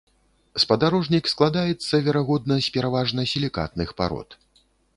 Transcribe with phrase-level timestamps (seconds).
[0.61, 4.29] Спадарожнік складаецца, верагодна, з пераважна сілікатных парод.